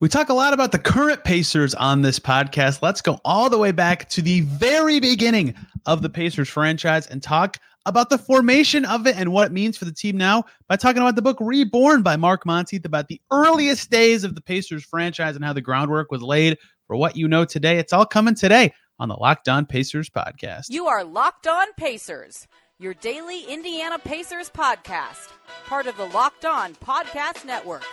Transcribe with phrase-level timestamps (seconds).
[0.00, 2.82] We talk a lot about the current Pacers on this podcast.
[2.82, 5.54] Let's go all the way back to the very beginning
[5.86, 9.76] of the Pacers franchise and talk about the formation of it and what it means
[9.76, 13.20] for the team now by talking about the book Reborn by Mark Montieth about the
[13.30, 16.58] earliest days of the Pacers franchise and how the groundwork was laid
[16.88, 17.78] for what you know today.
[17.78, 20.70] It's all coming today on the Locked On Pacers podcast.
[20.70, 22.48] You are Locked On Pacers,
[22.80, 25.28] your daily Indiana Pacers podcast,
[25.66, 27.84] part of the Locked On Podcast Network.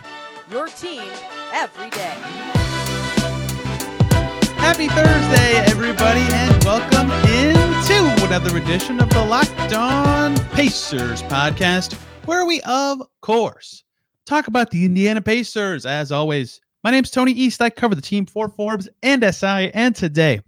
[0.51, 1.09] Your team
[1.53, 2.13] every day.
[4.57, 11.93] Happy Thursday, everybody, and welcome into another edition of the Locked On Pacers podcast,
[12.25, 13.85] where we, of course,
[14.25, 15.85] talk about the Indiana Pacers.
[15.85, 17.61] As always, my name's Tony East.
[17.61, 20.41] I cover the team for Forbes and SI, and today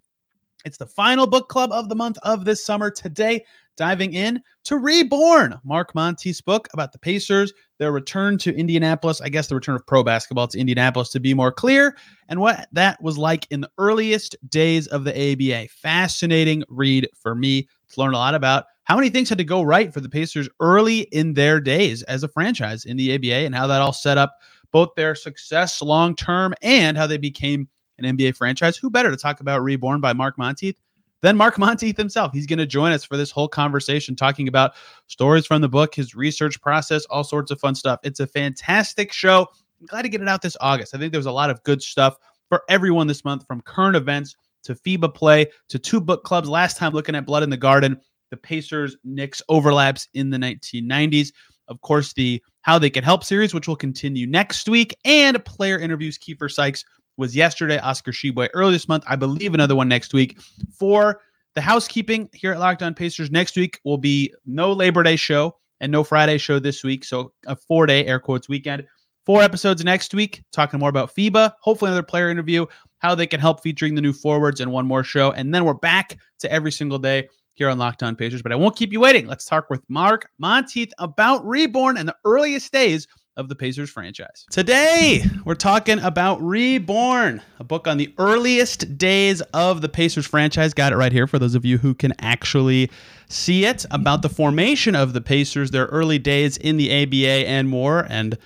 [0.66, 2.90] it's the final book club of the month of this summer.
[2.90, 3.44] Today,
[3.76, 9.30] diving in to Reborn, Mark Montieth's book about the Pacers, their return to Indianapolis, I
[9.30, 11.98] guess the return of pro basketball to Indianapolis to be more clear,
[12.30, 15.70] and what that was like in the earliest days of the ABA.
[15.70, 19.62] Fascinating read for me to learn a lot about how many things had to go
[19.62, 23.55] right for the Pacers early in their days as a franchise in the ABA and
[23.55, 24.37] how that all set up
[24.71, 28.77] both their success long term and how they became an NBA franchise.
[28.77, 30.76] Who better to talk about Reborn by Mark Montieth
[31.22, 32.34] than Mark Montieth himself?
[32.34, 34.74] He's going to join us for this whole conversation, talking about
[35.08, 37.99] stories from the book, his research process, all sorts of fun stuff.
[38.04, 39.48] It's a fantastic show.
[39.80, 40.96] I'm glad to get it out this August.
[40.96, 42.18] I think there's a lot of good stuff
[42.49, 46.48] for everyone this month, from current events to FIBA play to two book clubs.
[46.48, 47.99] Last time looking at Blood in the Garden,
[48.32, 51.32] the Pacers Knicks overlaps in the 1990s.
[51.68, 55.80] Of course, the How They Can Help series, which will continue next week, and player
[55.80, 56.18] interviews.
[56.18, 56.84] Keifer Sykes
[57.17, 57.77] was yesterday.
[57.79, 59.03] Oscar Tshiebwe early this month.
[59.07, 60.39] I believe another one next week.
[60.77, 61.21] For
[61.55, 65.56] the housekeeping here at Locked On Pacers, next week will be no Labor Day show
[65.79, 67.03] and no Friday show this week.
[67.03, 68.85] So a four day air quotes weekend.
[69.25, 72.66] Four episodes next week, talking more about FIBA, hopefully another player interview,
[73.00, 75.31] how they can help featuring the new forwards, and one more show.
[75.31, 78.41] And then we're back to every single day here on Locked On Pacers.
[78.41, 79.28] But I won't keep you waiting.
[79.28, 84.46] Let's talk with Mark Montieth about Reborn and the earliest days of the Pacers franchise.
[84.52, 90.74] Today, we're talking about Reborn, a book on the earliest days of the Pacers franchise.
[90.74, 92.92] Got it right here for those of you who can actually
[93.30, 97.70] see it about the formation of the Pacers, their early days in the ABA, and
[97.70, 98.06] more.
[98.08, 98.38] And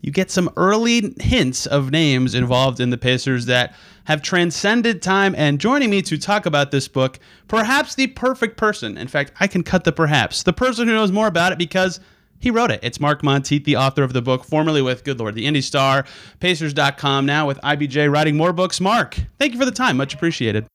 [0.00, 3.74] you get some early hints of names involved in the Pacers that
[4.04, 5.34] have transcended time.
[5.36, 8.96] And joining me to talk about this book, perhaps the perfect person.
[8.96, 10.42] In fact, I can cut the perhaps.
[10.42, 12.00] The person who knows more about it because
[12.40, 12.80] he wrote it.
[12.82, 16.04] It's Mark Montieth, the author of the book, formerly with, good Lord, the Indy Star,
[16.40, 18.80] Pacers.com, now with IBJ, writing more books.
[18.80, 19.98] Mark, thank you for the time.
[19.98, 20.66] Much appreciated.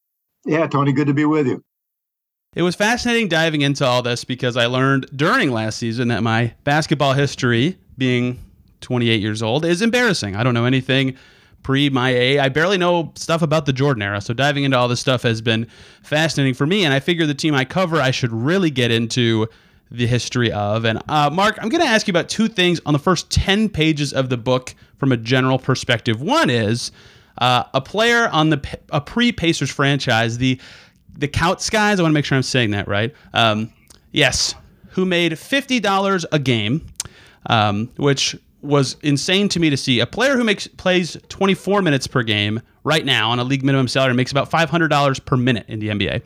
[0.45, 1.63] Yeah, Tony, good to be with you.
[2.55, 6.53] It was fascinating diving into all this because I learned during last season that my
[6.63, 8.39] basketball history, being
[8.79, 10.35] 28 years old, is embarrassing.
[10.35, 11.17] I don't know anything
[11.63, 12.39] pre my A.
[12.39, 14.21] I barely know stuff about the Jordan era.
[14.21, 15.65] So diving into all this stuff has been
[16.03, 16.85] fascinating for me.
[16.85, 19.47] And I figure the team I cover, I should really get into
[19.91, 20.85] the history of.
[20.85, 23.69] And uh, Mark, I'm going to ask you about two things on the first 10
[23.69, 26.21] pages of the book from a general perspective.
[26.21, 26.91] One is
[27.37, 30.59] uh, a player on the a pre Pacers franchise, the
[31.17, 31.99] the Kautskys.
[31.99, 33.13] I want to make sure I'm saying that right.
[33.33, 33.71] Um,
[34.11, 34.55] yes,
[34.89, 36.85] who made fifty dollars a game,
[37.47, 39.99] um, which was insane to me to see.
[39.99, 43.87] A player who makes plays 24 minutes per game right now on a league minimum
[43.87, 46.23] salary makes about $500 per minute in the NBA.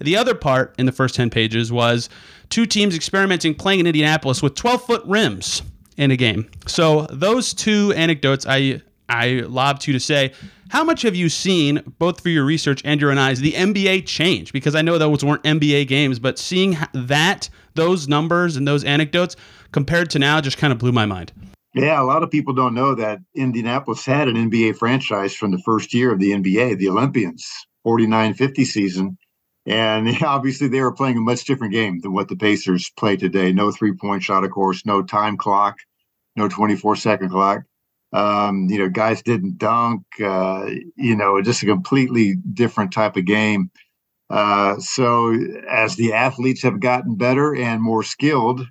[0.00, 2.08] The other part in the first 10 pages was
[2.50, 5.62] two teams experimenting playing in Indianapolis with 12 foot rims
[5.96, 6.50] in a game.
[6.66, 10.32] So those two anecdotes I I lobbed you to say,
[10.70, 14.06] how much have you seen, both for your research and your own eyes, the NBA
[14.06, 14.52] change?
[14.52, 19.36] Because I know those weren't NBA games, but seeing that, those numbers and those anecdotes
[19.70, 21.32] compared to now just kind of blew my mind.
[21.74, 25.58] Yeah, a lot of people don't know that Indianapolis had an NBA franchise from the
[25.58, 27.46] first year of the NBA, the Olympians,
[27.84, 29.18] 49 50 season.
[29.66, 33.52] And obviously, they were playing a much different game than what the Pacers play today.
[33.52, 35.78] No three point shot, of course, no time clock,
[36.36, 37.62] no 24 second clock.
[38.12, 43.24] Um, you know, guys didn't dunk, uh, you know, just a completely different type of
[43.24, 43.70] game.
[44.30, 45.36] Uh, so,
[45.68, 48.66] as the athletes have gotten better and more skilled,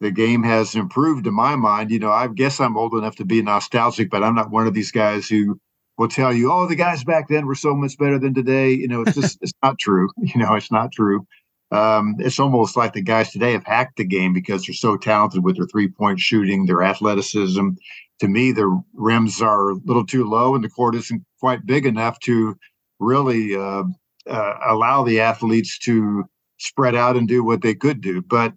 [0.00, 1.90] the game has improved in my mind.
[1.90, 4.74] You know, I guess I'm old enough to be nostalgic, but I'm not one of
[4.74, 5.60] these guys who
[5.98, 8.72] will tell you, oh, the guys back then were so much better than today.
[8.72, 10.08] You know, it's just it's not true.
[10.18, 11.26] You know, it's not true.
[11.72, 15.42] Um, it's almost like the guys today have hacked the game because they're so talented
[15.42, 17.70] with their three point shooting, their athleticism.
[18.20, 21.86] To me, the rims are a little too low, and the court isn't quite big
[21.86, 22.56] enough to
[22.98, 23.84] really uh,
[24.28, 26.24] uh, allow the athletes to
[26.58, 28.22] spread out and do what they could do.
[28.22, 28.54] But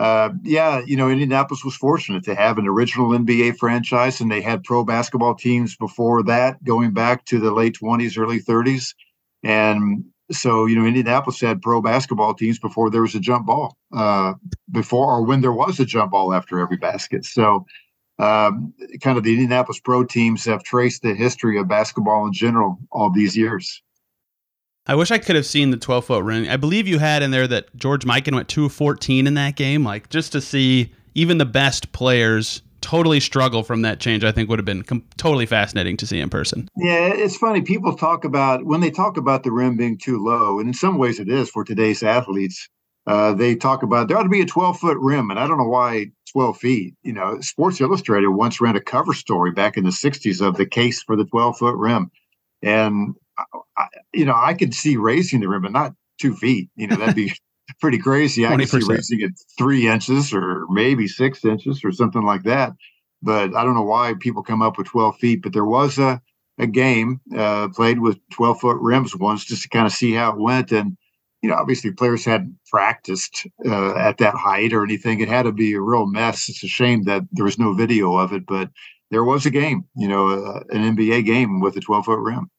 [0.00, 4.40] uh, yeah, you know, Indianapolis was fortunate to have an original NBA franchise, and they
[4.40, 8.94] had pro basketball teams before that, going back to the late 20s, early 30s.
[9.42, 10.02] And
[10.32, 14.32] so, you know, Indianapolis had pro basketball teams before there was a jump ball, uh,
[14.70, 17.26] before or when there was a jump ball after every basket.
[17.26, 17.66] So,
[18.18, 18.72] um,
[19.02, 23.10] kind of the Indianapolis pro teams have traced the history of basketball in general all
[23.10, 23.82] these years.
[24.90, 26.48] I wish I could have seen the 12 foot ring.
[26.48, 29.84] I believe you had in there that George Mikan went 2 14 in that game.
[29.84, 34.48] Like, just to see even the best players totally struggle from that change, I think
[34.48, 36.68] would have been com- totally fascinating to see in person.
[36.76, 37.62] Yeah, it's funny.
[37.62, 40.98] People talk about when they talk about the rim being too low, and in some
[40.98, 42.68] ways it is for today's athletes.
[43.06, 45.58] Uh, they talk about there ought to be a 12 foot rim, and I don't
[45.58, 46.94] know why 12 feet.
[47.04, 50.66] You know, Sports Illustrated once ran a cover story back in the 60s of the
[50.66, 52.10] case for the 12 foot rim.
[52.60, 53.14] And
[53.78, 56.70] I, you know, I could see raising the rim, but not two feet.
[56.76, 57.32] You know, that'd be
[57.80, 58.46] pretty crazy.
[58.46, 62.72] I could see raising it three inches or maybe six inches or something like that.
[63.22, 65.42] But I don't know why people come up with 12 feet.
[65.42, 66.20] But there was a,
[66.58, 70.32] a game uh, played with 12 foot rims once just to kind of see how
[70.32, 70.72] it went.
[70.72, 70.96] And,
[71.42, 75.20] you know, obviously players hadn't practiced uh, at that height or anything.
[75.20, 76.48] It had to be a real mess.
[76.48, 78.70] It's a shame that there was no video of it, but
[79.10, 82.50] there was a game, you know, uh, an NBA game with a 12 foot rim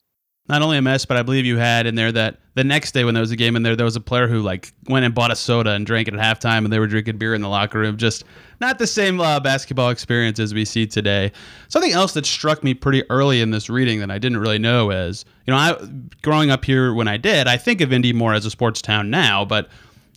[0.50, 3.06] not only a mess, but I believe you had in there that the next day
[3.06, 5.16] when there was a game in there, there was a player who like went and
[5.16, 7.48] bought a soda and drank it at halftime, and they were drinking beer in the
[7.48, 7.96] locker room.
[7.96, 8.26] Just
[8.60, 11.32] not the same uh, basketball experience as we see today.
[11.70, 14.92] Something else that struck me pretty early in this reading that I didn't really know
[14.92, 15.78] is, you know, I
[16.22, 19.10] growing up here when I did, I think of Indy more as a sports town
[19.10, 19.70] now, but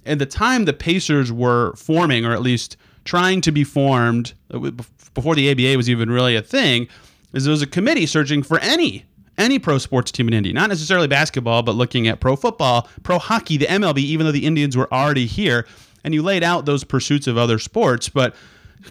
[0.06, 4.70] at the time the Pacers were forming, or at least trying to be formed uh,
[5.12, 6.88] before the ABA was even really a thing,
[7.32, 9.04] is there was a committee searching for any
[9.38, 13.18] any pro sports team in Indy, not necessarily basketball, but looking at pro football, pro
[13.18, 15.66] hockey, the MLB, even though the Indians were already here.
[16.04, 18.34] And you laid out those pursuits of other sports, but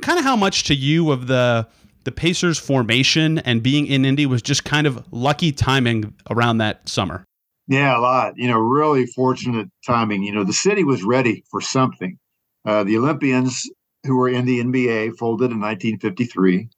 [0.02, 1.68] kind of how much to you of the
[2.04, 6.88] the Pacers formation and being in Indy was just kind of lucky timing around that
[6.90, 7.24] summer.
[7.68, 8.34] Yeah, a lot.
[8.36, 10.24] You know, really fortunate timing.
[10.24, 12.18] You know, the city was ready for something.
[12.66, 13.64] Uh, the Olympians,
[14.06, 16.70] who were in the NBA, folded in 1953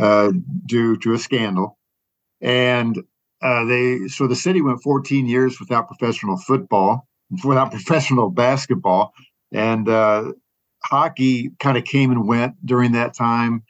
[0.00, 0.32] uh,
[0.66, 1.78] due to a scandal.
[2.40, 3.00] And
[3.42, 7.06] uh, they so the city went 14 years without professional football,
[7.44, 9.12] without professional basketball,
[9.52, 10.32] and uh,
[10.84, 13.62] hockey kind of came and went during that time.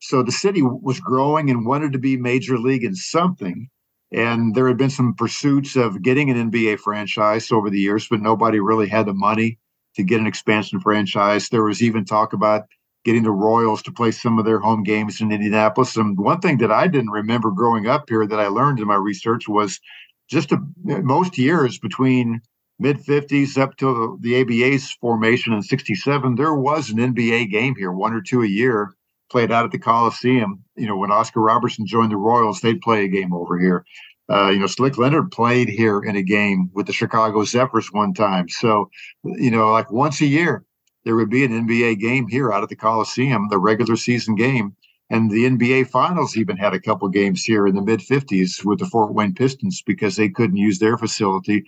[0.00, 3.68] So the city was growing and wanted to be major league in something.
[4.12, 8.20] And there had been some pursuits of getting an NBA franchise over the years, but
[8.20, 9.58] nobody really had the money
[9.94, 11.48] to get an expansion franchise.
[11.48, 12.62] There was even talk about
[13.04, 15.96] getting the Royals to play some of their home games in Indianapolis.
[15.96, 18.96] And one thing that I didn't remember growing up here that I learned in my
[18.96, 19.80] research was
[20.28, 22.40] just a, most years between
[22.78, 27.92] mid 50s up to the ABA's formation in 67, there was an NBA game here,
[27.92, 28.94] one or two a year,
[29.30, 30.62] played out at the Coliseum.
[30.76, 33.84] You know, when Oscar Robertson joined the Royals, they'd play a game over here.
[34.30, 38.14] Uh, you know, Slick Leonard played here in a game with the Chicago Zephyrs one
[38.14, 38.48] time.
[38.48, 38.88] So,
[39.24, 40.64] you know, like once a year,
[41.04, 44.76] there would be an NBA game here out at the Coliseum, the regular season game.
[45.08, 48.78] And the NBA Finals even had a couple games here in the mid 50s with
[48.78, 51.64] the Fort Wayne Pistons because they couldn't use their facility.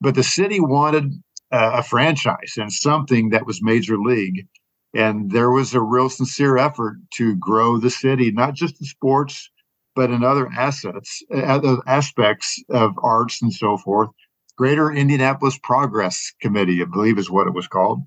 [0.00, 1.10] But the city wanted
[1.50, 4.46] uh, a franchise and something that was major league.
[4.94, 9.50] And there was a real sincere effort to grow the city, not just in sports,
[9.96, 14.10] but in other assets, other aspects of arts and so forth.
[14.56, 18.02] Greater Indianapolis Progress Committee, I believe is what it was called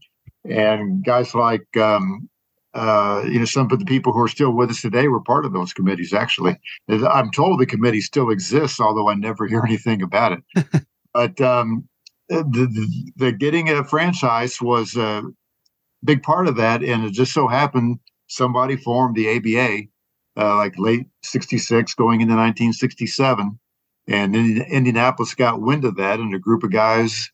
[0.50, 2.30] and guys like um,
[2.74, 5.46] uh, you know some of the people who are still with us today were part
[5.46, 6.13] of those committees.
[6.13, 6.58] Actually,
[6.89, 10.86] I'm told the committee still exists, although I never hear anything about it.
[11.13, 11.88] but um,
[12.30, 15.24] the, the, the, getting a franchise was a
[16.04, 19.88] big part of that, and it just so happened somebody formed the ABA
[20.38, 23.60] uh, like late '66, going into 1967.
[24.10, 27.30] And Indianapolis got wind of that, and a group of guys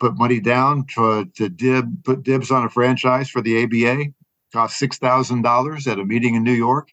[0.00, 4.12] put money down to, to dib, put dibs on a franchise for the ABA.
[4.52, 6.88] Cost six thousand dollars at a meeting in New York,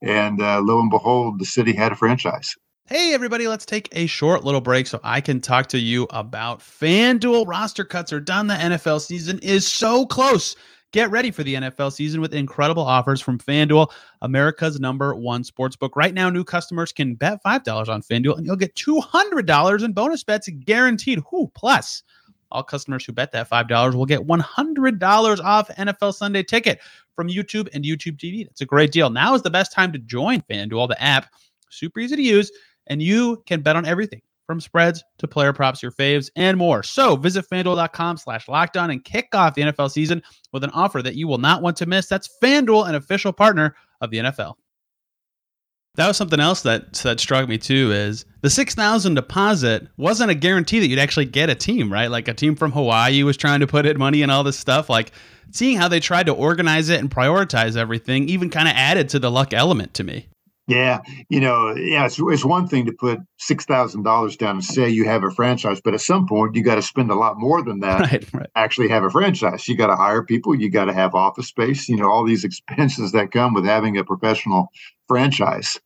[0.00, 2.54] and uh, lo and behold, the city had a franchise.
[2.86, 6.58] Hey, everybody, let's take a short little break so I can talk to you about
[6.58, 7.46] FanDuel.
[7.46, 8.48] Roster cuts are done.
[8.48, 10.56] The NFL season is so close.
[10.92, 13.92] Get ready for the NFL season with incredible offers from FanDuel,
[14.22, 15.90] America's number one sportsbook.
[15.94, 20.24] Right now, new customers can bet $5 on FanDuel and you'll get $200 in bonus
[20.24, 21.22] bets guaranteed.
[21.30, 22.02] Who plus
[22.50, 26.80] all customers who bet that $5 will get $100 off NFL Sunday ticket
[27.14, 28.46] from YouTube and YouTube TV.
[28.46, 29.10] That's a great deal.
[29.10, 31.32] Now is the best time to join FanDuel, the app.
[31.70, 32.50] Super easy to use,
[32.88, 36.82] and you can bet on everything from spreads to player props, your faves, and more.
[36.82, 40.20] So visit fanduel.com slash lockdown and kick off the NFL season
[40.52, 42.08] with an offer that you will not want to miss.
[42.08, 44.54] That's FanDuel, an official partner of the NFL.
[45.96, 50.34] That was something else that that struck me too is the 6000 deposit wasn't a
[50.34, 52.10] guarantee that you'd actually get a team, right?
[52.10, 54.88] Like a team from Hawaii was trying to put in money and all this stuff.
[54.88, 55.12] Like
[55.50, 59.18] seeing how they tried to organize it and prioritize everything even kind of added to
[59.18, 60.29] the luck element to me.
[60.70, 64.64] Yeah, you know, yeah, it's, it's one thing to put six thousand dollars down and
[64.64, 67.40] say you have a franchise, but at some point you got to spend a lot
[67.40, 68.00] more than that.
[68.02, 68.50] Right, right.
[68.54, 69.66] Actually, have a franchise.
[69.66, 70.54] You got to hire people.
[70.54, 71.88] You got to have office space.
[71.88, 74.68] You know, all these expenses that come with having a professional
[75.08, 75.80] franchise.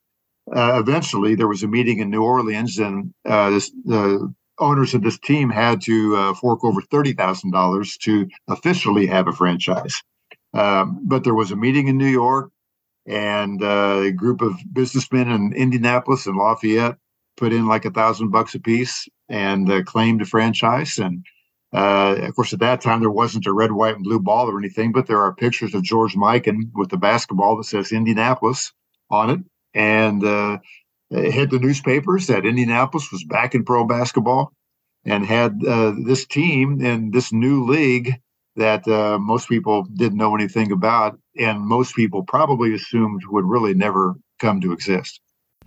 [0.55, 5.01] Uh, eventually, there was a meeting in New Orleans, and uh, this, the owners of
[5.01, 9.99] this team had to uh, fork over thirty thousand dollars to officially have a franchise.
[10.53, 12.51] Um, but there was a meeting in New York
[13.05, 16.97] and uh, a group of businessmen in Indianapolis and Lafayette
[17.37, 20.97] put in like a thousand bucks a piece and uh, claimed a franchise.
[20.97, 21.25] And
[21.73, 24.57] uh, of course, at that time there wasn't a red, white, and blue ball or
[24.57, 28.71] anything, but there are pictures of George Mikan with the basketball that says Indianapolis
[29.09, 29.39] on it,
[29.73, 30.57] and uh,
[31.11, 34.53] it hit the newspapers that Indianapolis was back in pro basketball
[35.03, 38.15] and had uh, this team in this new league
[38.55, 43.73] that uh, most people didn't know anything about, and most people probably assumed would really
[43.73, 45.19] never come to exist.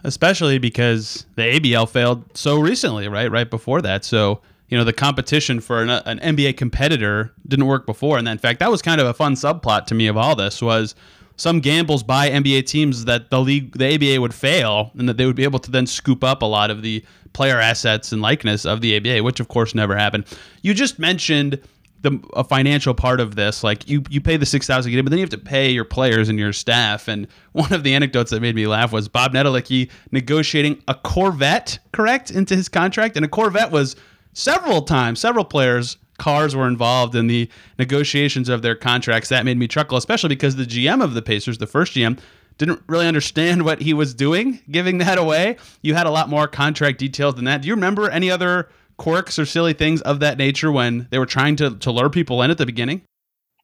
[0.05, 3.31] Especially because the ABL failed so recently, right?
[3.31, 4.05] Right before that.
[4.05, 8.17] So, you know, the competition for an, an NBA competitor didn't work before.
[8.17, 10.63] And in fact, that was kind of a fun subplot to me of all this
[10.63, 10.95] was
[11.37, 15.27] some gambles by NBA teams that the league, the ABA would fail and that they
[15.27, 18.67] would be able to then scoop up a lot of the player assets and likeness
[18.67, 20.25] of the ABA, which of course never happened.
[20.63, 21.61] You just mentioned
[22.01, 25.11] the a financial part of this like you you pay the 6000 get in but
[25.11, 27.09] then you have to pay your players and your staff.
[27.09, 31.79] And one of the anecdotes that made me laugh was Bob Netolicky negotiating a Corvette
[31.93, 33.17] correct into his contract?
[33.17, 33.97] And a Corvette was
[34.33, 39.29] several times several players cars were involved in the negotiations of their contracts.
[39.29, 42.19] That made me chuckle especially because the GM of the Pacers the first GM
[42.59, 45.57] didn't really understand what he was doing giving that away.
[45.83, 47.63] You had a lot more contract details than that.
[47.63, 51.27] Do you remember any other quirks or silly things of that nature when they were
[51.27, 53.03] trying to, to lure people in at the beginning?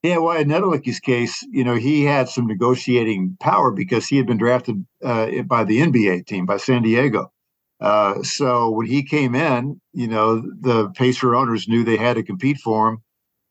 [0.02, 4.26] Yeah, well, in Netolicky's case, you know, he had some negotiating power because he had
[4.26, 7.32] been drafted uh, by the NBA team by San Diego.
[7.80, 12.22] Uh, so when he came in, you know, the Pacer owners knew they had to
[12.22, 12.98] compete for him,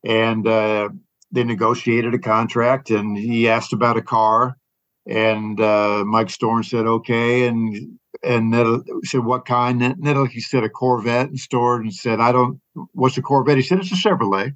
[0.04, 0.90] and uh,
[1.32, 2.92] they negotiated a contract.
[2.92, 4.56] And he asked about a car,
[5.06, 10.64] and uh, Mike Storen said okay, and and Nettle said, "What kind?" Nettle he said,
[10.64, 12.60] "A Corvette." And Storen and said, "I don't.
[12.94, 14.56] What's a Corvette?" He said, "It's a Chevrolet."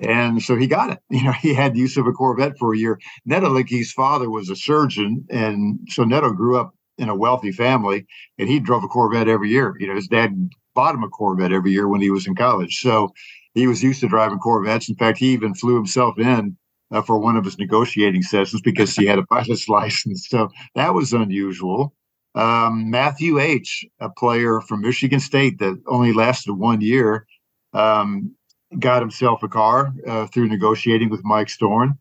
[0.00, 0.98] And so he got it.
[1.10, 2.98] You know, he had use of a Corvette for a year.
[3.28, 8.06] Netolicky's father was a surgeon, and so Neto grew up in a wealthy family,
[8.38, 9.76] and he drove a Corvette every year.
[9.78, 12.80] You know, his dad bought him a Corvette every year when he was in college,
[12.80, 13.12] so
[13.54, 14.88] he was used to driving Corvettes.
[14.88, 16.56] In fact, he even flew himself in
[16.94, 20.28] uh, for one of his negotiating sessions because he had a pilot's license.
[20.28, 21.92] So that was unusual.
[22.36, 27.26] Um, Matthew Aitch., a player from Michigan State that only lasted one year,
[27.72, 28.34] um,
[28.78, 31.98] got himself a car uh, through negotiating with Mike Storen.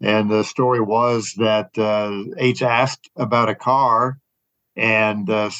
[0.00, 4.18] And the story was that uh, Aitch asked about a car,
[4.76, 5.50] and uh,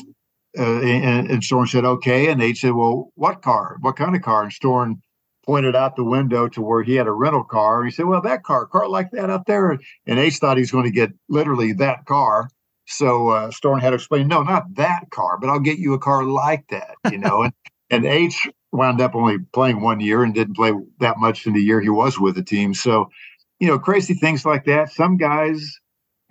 [0.58, 3.76] uh and, and Storen said, "Okay." And Aitch said, "Well, what car?
[3.80, 4.96] What kind of car?" And Storen
[5.44, 7.80] pointed out the window to where he had a rental car.
[7.80, 9.72] And he said, "Well, that car, car like that out there."
[10.06, 12.48] And Aitch thought he's going to get literally that car.
[12.86, 15.98] So uh, Storen had to explain, no, not that car, but I'll get you a
[15.98, 17.42] car like that, you know.
[17.42, 17.52] and
[17.90, 21.62] and Aitch wound up only playing one year and didn't play that much in the
[21.62, 22.74] year he was with the team.
[22.74, 23.08] So,
[23.60, 24.90] you know, crazy things like that.
[24.90, 25.78] Some guys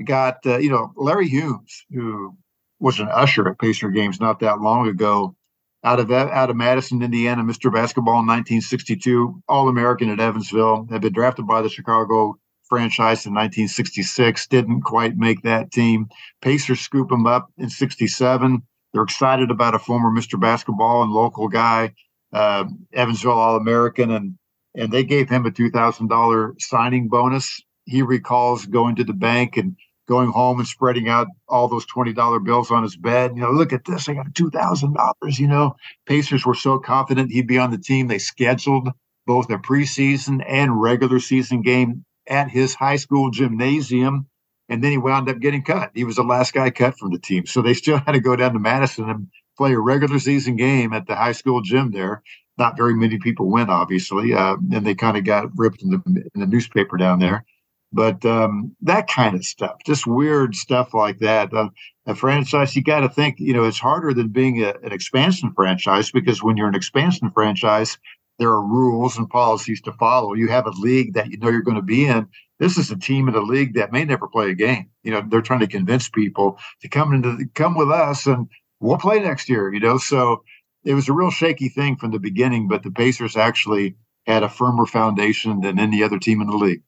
[0.03, 2.35] got, uh, you know, Larry Humes, who
[2.79, 5.35] was an usher at Pacer games not that long ago,
[5.83, 7.73] out of out of Madison, Indiana, Mr.
[7.73, 12.37] Basketball in 1962, All American at Evansville, had been drafted by the Chicago
[12.69, 16.07] franchise in 1966, didn't quite make that team.
[16.41, 18.61] Pacers scoop him up in 67.
[18.93, 20.39] They're excited about a former Mr.
[20.39, 21.93] Basketball and local guy,
[22.31, 24.35] uh, Evansville All American, and
[24.75, 27.61] and they gave him a $2,000 signing bonus.
[27.85, 29.75] He recalls going to the bank and
[30.07, 33.31] going home and spreading out all those $20 bills on his bed.
[33.35, 34.09] You know, look at this.
[34.09, 35.39] I got $2,000.
[35.39, 38.07] You know, Pacers were so confident he'd be on the team.
[38.07, 38.89] They scheduled
[39.25, 44.27] both a preseason and regular season game at his high school gymnasium.
[44.69, 45.91] And then he wound up getting cut.
[45.93, 47.45] He was the last guy cut from the team.
[47.45, 50.93] So they still had to go down to Madison and play a regular season game
[50.93, 52.23] at the high school gym there.
[52.57, 54.33] Not very many people went, obviously.
[54.33, 57.45] Uh, and they kind of got ripped in the, in the newspaper down there.
[57.93, 61.53] But um, that kind of stuff, just weird stuff like that.
[61.53, 61.69] Uh,
[62.05, 65.53] a franchise, you got to think, you know, it's harder than being a, an expansion
[65.55, 67.97] franchise because when you're an expansion franchise,
[68.39, 70.33] there are rules and policies to follow.
[70.33, 72.27] You have a league that you know you're going to be in.
[72.59, 74.89] This is a team in a league that may never play a game.
[75.03, 78.47] You know, they're trying to convince people to come into the, come with us and
[78.79, 79.71] we'll play next year.
[79.71, 80.43] You know, so
[80.83, 83.95] it was a real shaky thing from the beginning, but the Pacers actually
[84.25, 86.81] had a firmer foundation than any other team in the league.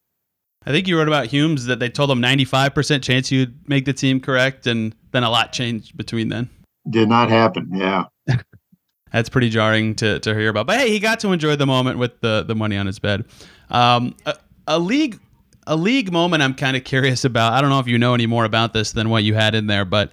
[0.65, 3.93] I think you wrote about Humes that they told him 95% chance you'd make the
[3.93, 6.49] team correct, and then a lot changed between then.
[6.89, 7.69] Did not happen.
[7.73, 8.05] Yeah.
[9.11, 10.67] That's pretty jarring to, to hear about.
[10.67, 13.25] But hey, he got to enjoy the moment with the, the money on his bed.
[13.69, 14.35] Um, a,
[14.67, 15.19] a league
[15.67, 17.53] a league moment I'm kind of curious about.
[17.53, 19.67] I don't know if you know any more about this than what you had in
[19.67, 20.11] there, but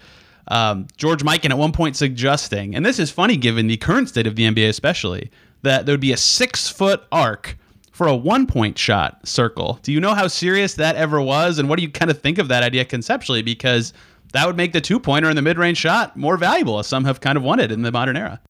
[0.49, 4.26] um, George Mikan at one point suggesting, and this is funny given the current state
[4.26, 5.30] of the NBA, especially,
[5.62, 7.59] that there would be a six foot arc
[8.02, 9.78] for a one point shot circle.
[9.82, 11.61] Do you know how serious that ever was?
[11.61, 13.42] And what do you kind of think of that idea conceptually?
[13.42, 13.92] Because
[14.32, 17.04] that would make the two pointer and the mid range shot more valuable, as some
[17.04, 18.40] have kind of wanted in the modern era.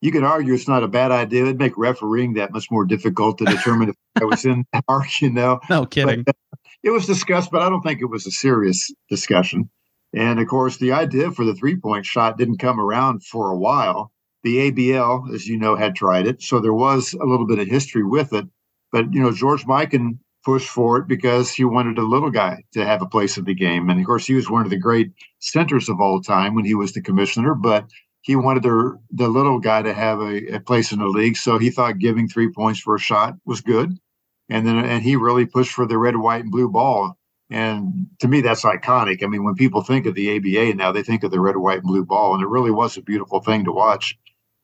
[0.00, 1.42] You could argue it's not a bad idea.
[1.42, 5.20] It'd make refereeing that much more difficult to determine if I was in the arc,
[5.20, 5.60] you know.
[5.68, 6.22] No kidding.
[6.22, 9.68] But, uh, it was discussed, but I don't think it was a serious discussion.
[10.14, 13.58] And of course, the idea for the three point shot didn't come around for a
[13.58, 14.10] while.
[14.42, 16.42] The ABL, as you know, had tried it.
[16.42, 18.46] So there was a little bit of history with it.
[18.92, 22.84] But, you know, George Mikan pushed for it because he wanted a little guy to
[22.84, 23.88] have a place in the game.
[23.88, 26.74] And of course, he was one of the great centers of all time when he
[26.74, 27.86] was the commissioner, but
[28.22, 31.36] he wanted the, the little guy to have a, a place in the league.
[31.36, 33.96] So he thought giving three points for a shot was good.
[34.48, 37.16] And then, and he really pushed for the red, white, and blue ball.
[37.50, 39.22] And to me, that's iconic.
[39.22, 41.78] I mean, when people think of the ABA now, they think of the red, white,
[41.78, 42.34] and blue ball.
[42.34, 44.16] And it really was a beautiful thing to watch.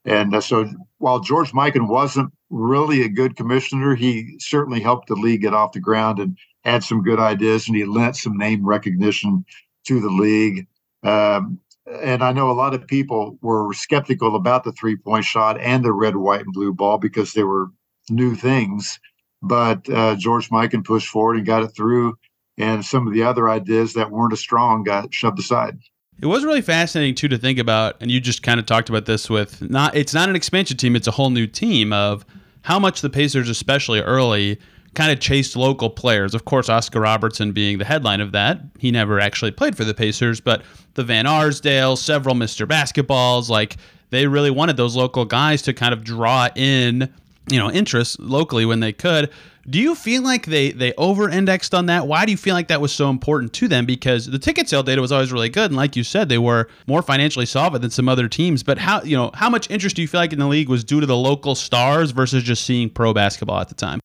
[0.04, 5.14] And uh, so while George Mikan wasn't really a good commissioner, he certainly helped the
[5.14, 8.66] league get off the ground and had some good ideas, and he lent some name
[8.66, 9.44] recognition
[9.86, 10.66] to the league.
[11.02, 11.60] Um,
[12.02, 15.84] and I know a lot of people were skeptical about the three point shot and
[15.84, 17.70] the red, white, and blue ball because they were
[18.10, 18.98] new things.
[19.42, 22.16] But uh, George Mikan pushed forward and got it through,
[22.58, 25.78] and some of the other ideas that weren't as strong got shoved aside.
[26.20, 29.06] It was really fascinating too to think about, and you just kind of talked about
[29.06, 29.94] this with not.
[29.96, 32.24] It's not an expansion team; it's a whole new team of
[32.62, 34.58] how much the Pacers, especially early,
[34.94, 36.34] kind of chased local players.
[36.34, 38.60] Of course, Oscar Robertson being the headline of that.
[38.78, 40.62] He never actually played for the Pacers, but
[40.94, 42.66] the Van Arsdale, several Mr.
[42.66, 43.76] Basketballs, like
[44.10, 47.12] they really wanted those local guys to kind of draw in,
[47.50, 49.30] you know, interest locally when they could.
[49.68, 52.06] Do you feel like they they over indexed on that?
[52.06, 53.84] Why do you feel like that was so important to them?
[53.84, 56.68] Because the ticket sale data was always really good, and like you said, they were
[56.86, 58.62] more financially solvent than some other teams.
[58.62, 60.84] But how you know how much interest do you feel like in the league was
[60.84, 64.00] due to the local stars versus just seeing pro basketball at the time?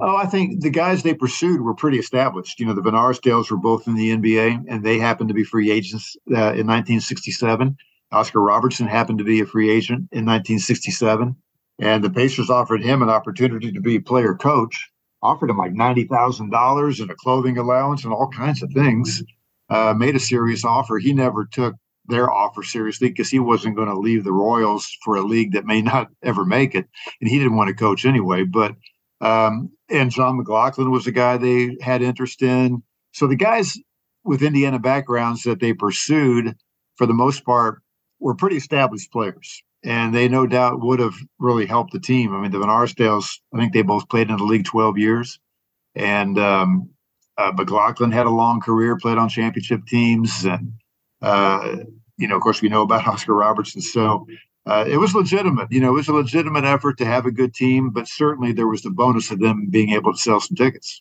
[0.00, 2.60] Oh, I think the guys they pursued were pretty established.
[2.60, 5.70] You know, the Van were both in the NBA, and they happened to be free
[5.70, 7.76] agents uh, in 1967.
[8.12, 11.36] Oscar Robertson happened to be a free agent in 1967,
[11.78, 14.90] and the Pacers offered him an opportunity to be player coach
[15.22, 19.22] offered him like $90,000 and a clothing allowance and all kinds of things.
[19.68, 20.98] Uh, made a serious offer.
[20.98, 21.74] He never took
[22.06, 25.66] their offer seriously because he wasn't going to leave the Royals for a league that
[25.66, 26.86] may not ever make it.
[27.20, 28.44] And he didn't want to coach anyway.
[28.44, 28.76] But,
[29.20, 32.82] um, and Jon McGlocklin was a guy they had interest in.
[33.12, 33.76] So the guys
[34.24, 36.54] with Indiana backgrounds that they pursued,
[36.96, 37.82] for the most part,
[38.20, 42.34] were pretty established players and they no doubt would have really helped the team.
[42.34, 45.38] I mean, the Van Arsdales, I think they both played in the league 12 years,
[45.94, 46.90] and um,
[47.38, 50.72] uh, McGlocklin had a long career, played on championship teams, and
[51.22, 51.76] uh,
[52.18, 53.80] you know, of course, we know about Oscar Robertson.
[53.80, 54.26] So
[54.66, 55.70] uh, it was legitimate.
[55.70, 58.66] You know, it was a legitimate effort to have a good team, but certainly there
[58.66, 61.00] was the bonus of them being able to sell some tickets.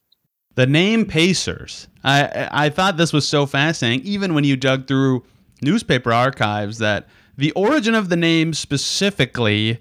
[0.53, 1.87] The name Pacers.
[2.03, 5.23] I I thought this was so fascinating, even when you dug through
[5.61, 9.79] newspaper archives that the origin of the name specifically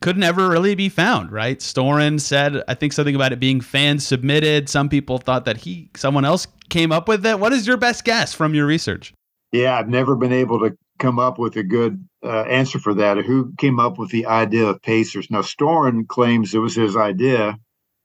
[0.00, 1.60] could never really be found, right?
[1.60, 4.68] Storen said, I think something about it being fan submitted.
[4.68, 7.40] Some people thought that he, someone else came up with it.
[7.40, 9.14] What is your best guess from your research?
[9.50, 13.16] Yeah, I've never been able to come up with a good uh, answer for that.
[13.24, 15.30] Who came up with the idea of Pacers?
[15.30, 17.58] Now, Storen claims it was his idea.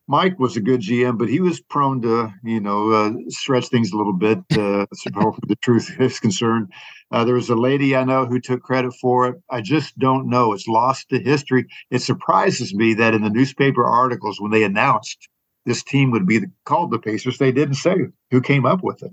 [0.10, 3.92] Mike was a good GM, but he was prone to, you know, uh, stretch things
[3.92, 6.72] a little bit, uh, so the truth is concerned.
[7.12, 9.36] Uh, there was a lady I know who took credit for it.
[9.52, 10.52] I just don't know.
[10.54, 11.68] It's lost to history.
[11.92, 15.30] It surprises me that in the newspaper articles, when they announced
[15.68, 17.96] this team would be called the Pacers, they didn't say
[18.32, 19.12] who came up with it.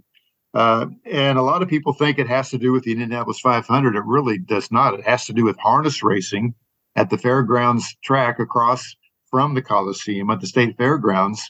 [0.54, 3.96] Uh, and a lot of people think it has to do with the Indianapolis 500.
[3.96, 4.94] It really does not.
[4.94, 6.54] It has to do with harness racing
[6.94, 8.96] at the fairgrounds track across
[9.30, 11.42] from the Coliseum at the state fairgrounds.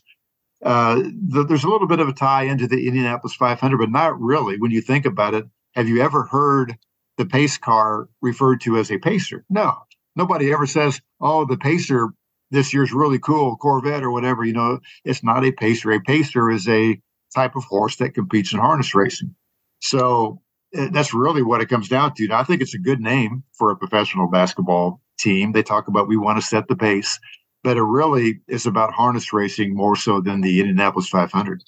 [0.65, 0.97] uh,
[1.29, 4.59] the, there's a little bit of a tie into the Indianapolis 500, but not really.
[4.59, 6.77] When you think about it, have you ever heard
[7.19, 9.45] the pace car referred to as a pacer?
[9.51, 9.75] No,
[10.17, 12.09] nobody ever says, "Oh, the pacer
[12.51, 15.93] this year's really cool, Corvette or whatever." You know, it's not a pacer.
[15.93, 17.01] A pacer is a
[17.35, 19.35] type of horse that competes in harness racing.
[19.81, 20.41] So
[20.75, 22.29] eh, that's really what it comes down to.
[22.29, 25.53] Now, I think it's a good name for a professional basketball team.
[25.53, 27.19] They talk about we want to set the pace
[27.67, 31.65] but it really is about harness racing more so than the Indianapolis 500.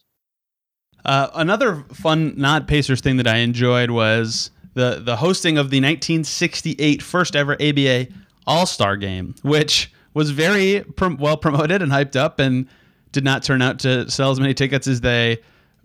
[1.04, 5.78] Uh, another fun not Pacers thing that I enjoyed was the the hosting of the
[5.78, 8.06] 1968 first ever ABA
[8.46, 12.68] All Star Game, which was very prom- well promoted and hyped up, and
[13.10, 15.38] did not turn out to sell as many tickets as they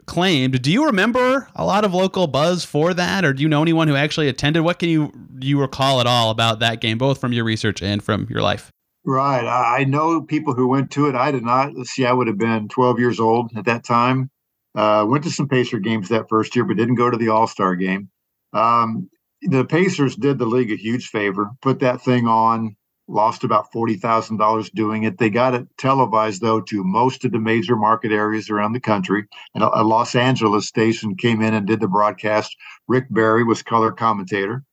[0.05, 0.61] claimed.
[0.61, 3.87] Do you remember a lot of local buzz for that, or do you know anyone
[3.87, 4.61] who actually attended?
[4.61, 8.03] What can you you recall at all about that game, both from your research and
[8.03, 8.69] from your life?
[9.05, 9.45] Right.
[9.45, 11.15] I know people who went to it.
[11.15, 11.75] I did not.
[11.75, 14.29] Let's see, I would have been 12 years old at that time.
[14.75, 17.45] Uh, went to some Pacer games that first year, but didn't go to the All
[17.45, 18.09] Star game.
[18.53, 19.09] Um,
[19.41, 22.77] the Pacers did the league a huge favor, put that thing on,
[23.09, 25.17] lost about $40,000 doing it.
[25.17, 29.25] They got it televised, though, to most of the major market areas around the country.
[29.53, 32.55] And a, a Los Angeles station came in and did the broadcast.
[32.87, 34.63] Rick Barry was color commentator.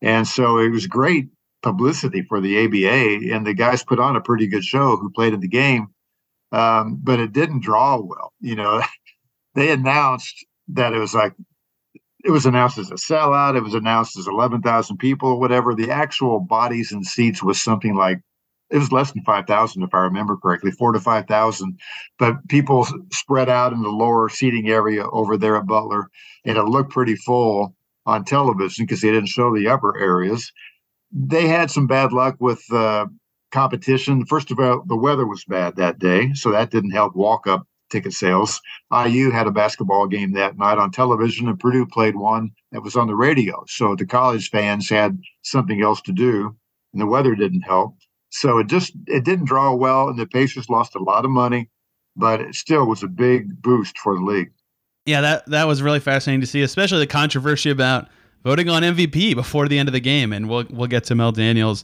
[0.00, 1.28] And so it was great
[1.64, 5.32] publicity for the ABA, and the guys put on a pretty good show who played
[5.32, 5.88] in the game,
[6.52, 8.32] um, but it didn't draw well.
[8.40, 8.82] You know,
[9.56, 11.32] they announced that it was like
[12.24, 13.56] it was announced as a sellout.
[13.56, 15.74] It was announced as eleven thousand people, or whatever.
[15.74, 18.20] The actual bodies and seats was something like
[18.70, 21.80] it was less than five thousand, if I remember correctly, four to five thousand.
[22.18, 26.10] But people spread out in the lower seating area over there at Butler,
[26.44, 27.74] and it looked pretty full
[28.06, 30.52] on television because they didn't show the upper areas
[31.14, 33.06] they had some bad luck with uh,
[33.52, 34.26] competition.
[34.26, 37.66] First of all, the weather was bad that day, so that didn't help walk up
[37.90, 38.60] ticket sales.
[38.92, 42.96] IU had a basketball game that night on television, and Purdue played one that was
[42.96, 43.64] on the radio.
[43.68, 46.56] So the college fans had something else to do,
[46.92, 47.96] and the weather didn't help.
[48.30, 51.70] So it just it didn't draw well, and the Pacers lost a lot of money,
[52.16, 54.50] but it still was a big boost for the league.
[55.06, 58.08] Yeah, that that was really fascinating to see, especially the controversy about
[58.44, 61.32] voting on MVP before the end of the game, and we'll we'll get to Mel
[61.32, 61.82] Daniels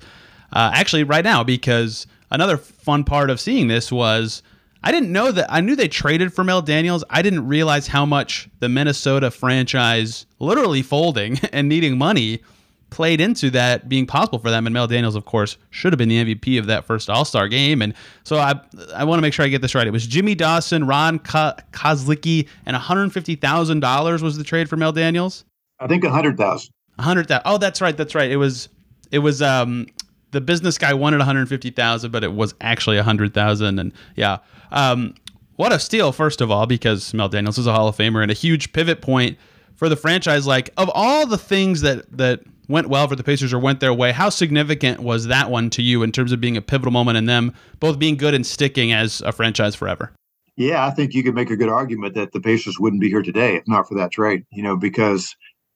[0.53, 4.43] uh, actually right now because another fun part of seeing this was
[4.83, 7.05] I didn't know that I knew they traded for Mel Daniels.
[7.11, 12.43] I didn't realize how much the Minnesota franchise literally folding and needing money
[12.89, 14.67] played into that being possible for them.
[14.67, 17.47] And Mel Daniels, of course, should have been the MVP of that first All Star
[17.47, 17.83] game.
[17.83, 17.95] And
[18.25, 18.61] so I
[18.95, 19.87] I want to make sure I get this right.
[19.87, 25.45] It was Jimmy Dawson, Ron Ko- Kozlicki, and $150,000 was the trade for Mel Daniels.
[25.81, 26.73] I think a hundred thousand.
[26.99, 27.43] A hundred thousand.
[27.47, 27.97] Oh, that's right.
[27.97, 28.31] That's right.
[28.31, 28.69] It was.
[29.11, 29.43] It was.
[29.43, 29.87] Um,
[30.33, 33.79] the business guy wanted one hundred fifty thousand, but it was actually a hundred thousand.
[33.79, 34.39] And yeah,
[34.71, 35.15] um,
[35.57, 36.13] what a steal!
[36.13, 39.01] First of all, because Mel Daniels is a Hall of Famer and a huge pivot
[39.01, 39.39] point
[39.75, 40.47] for the franchise.
[40.47, 43.93] Like of all the things that that went well for the Pacers or went their
[43.93, 47.19] way, how significant was that one to you in terms of being a pivotal moment
[47.19, 50.13] and them both being good and sticking as a franchise forever?
[50.57, 53.23] Yeah, I think you could make a good argument that the Pacers wouldn't be here
[53.23, 54.45] today if not for that trade.
[54.53, 55.35] You know, because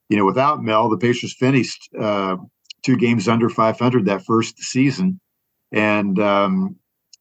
[0.08, 2.36] you know, without Mel, the Pacers finished uh,
[2.82, 5.20] two games under 500 that first season,
[5.72, 6.76] and um,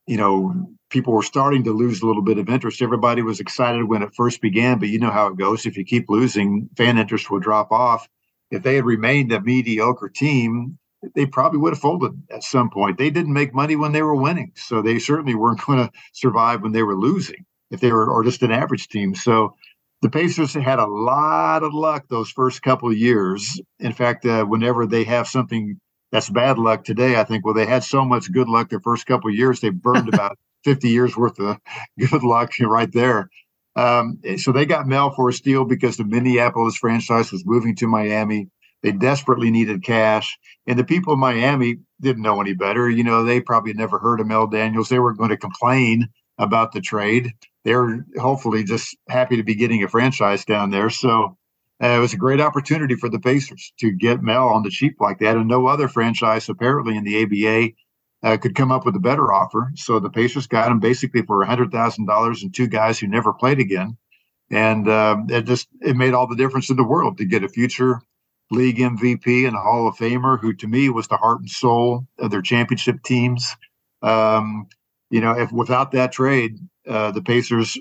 [0.08, 2.82] you know, people were starting to lose a little bit of interest.
[2.82, 5.66] Everybody was excited when it first began, but you know how it goes.
[5.66, 8.08] If you keep losing, fan interest will drop off.
[8.52, 10.78] If they had remained a mediocre team,
[11.16, 12.98] they probably would have folded at some point.
[12.98, 16.62] They didn't make money when they were winning, so they certainly weren't going to survive
[16.62, 17.46] when they were losing.
[17.72, 19.16] If they were, or just an average team.
[19.16, 19.56] So
[20.04, 23.62] the Pacers had a lot of luck those first couple of years.
[23.80, 25.80] In fact, uh, whenever they have something
[26.12, 29.06] that's bad luck today, I think, well, they had so much good luck their first
[29.06, 31.58] couple of years, they burned about 50 years worth of
[31.98, 33.30] good luck right there.
[33.78, 37.88] Um, so they got Mel for a steal because the Minneapolis franchise was moving to
[37.88, 38.50] Miami.
[38.82, 40.38] They desperately needed cash.
[40.68, 42.90] And the people in Miami didn't know any better.
[42.90, 44.90] You know, they probably never heard of Mel Daniels.
[44.90, 49.84] They were going to complain about the trade they're hopefully just happy to be getting
[49.84, 50.90] a franchise down there.
[50.90, 51.38] So
[51.82, 54.98] uh, it was a great opportunity for the Pacers to get Mel on the cheap
[55.00, 57.74] like that, and no other franchise apparently in the ABA
[58.28, 59.72] uh, could come up with a better offer.
[59.76, 63.34] So the Pacers got him basically for hundred thousand dollars and two guys who never
[63.34, 63.98] played again,
[64.52, 67.50] and uh, it just it made all the difference in the world to get a
[67.50, 68.02] future
[68.52, 72.06] league MVP and a Hall of Famer who to me was the heart and soul
[72.20, 73.56] of their championship teams.
[74.02, 74.68] Um,
[75.14, 77.78] you know, if without that trade, uh, the Pacers,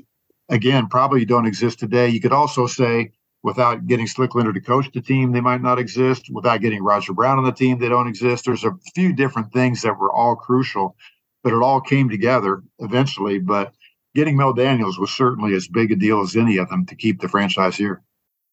[0.50, 2.06] again, probably don't exist today.
[2.10, 5.78] You could also say without getting Slick Leonard to coach the team, they might not
[5.78, 6.26] exist.
[6.30, 8.44] Without getting Roger Brown on the team, they don't exist.
[8.44, 10.94] There's a few different things that were all crucial,
[11.42, 13.38] but it all came together eventually.
[13.38, 13.72] But
[14.14, 17.22] getting Mel Daniels was certainly as big a deal as any of them to keep
[17.22, 18.02] the franchise here.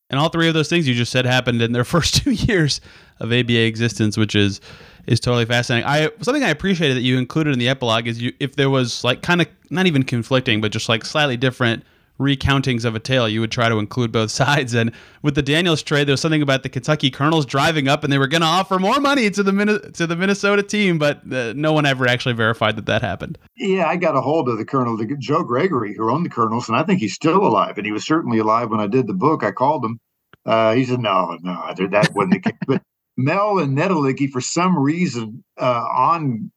[0.09, 2.81] And all three of those things you just said happened in their first two years
[3.19, 4.61] of ABA existence, which is
[5.07, 5.87] is totally fascinating.
[5.87, 9.03] I something I appreciated that you included in the epilogue is you if there was
[9.03, 11.83] like kind of not even conflicting, but just like slightly different
[12.19, 14.73] recountings of a tale, you would try to include both sides.
[14.73, 18.11] And with the Daniels trade, there was something about the Kentucky Colonels driving up and
[18.11, 21.53] they were going to offer more money to the to the Minnesota team, but uh,
[21.55, 23.37] no one ever actually verified that that happened.
[23.55, 26.67] Yeah, I got a hold of the Colonel, the, Joe Gregory, who owned the Colonels,
[26.67, 27.77] and I think he's still alive.
[27.77, 29.43] And he was certainly alive when I did the book.
[29.43, 29.99] I called him.
[30.45, 32.81] Uh, he said, "No, no, that wasn't the case." But
[33.17, 36.51] Mel and Netolicky, for some reason, uh, on